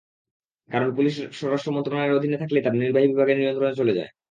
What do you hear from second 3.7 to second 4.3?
চলে যায়।